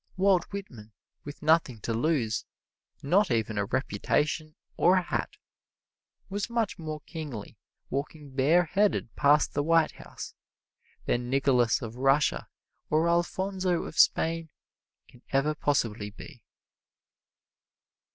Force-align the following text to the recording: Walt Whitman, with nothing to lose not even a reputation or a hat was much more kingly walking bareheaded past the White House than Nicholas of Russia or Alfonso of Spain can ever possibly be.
Walt 0.17 0.45
Whitman, 0.45 0.93
with 1.23 1.43
nothing 1.43 1.79
to 1.81 1.93
lose 1.93 2.43
not 3.03 3.29
even 3.29 3.59
a 3.59 3.65
reputation 3.65 4.55
or 4.75 4.95
a 4.95 5.03
hat 5.03 5.37
was 6.27 6.49
much 6.49 6.79
more 6.79 7.01
kingly 7.01 7.59
walking 7.91 8.31
bareheaded 8.31 9.15
past 9.15 9.53
the 9.53 9.61
White 9.61 9.91
House 9.91 10.33
than 11.05 11.29
Nicholas 11.29 11.83
of 11.83 11.97
Russia 11.97 12.47
or 12.89 13.07
Alfonso 13.07 13.83
of 13.83 13.99
Spain 13.99 14.49
can 15.07 15.21
ever 15.31 15.53
possibly 15.53 16.09
be. 16.09 16.41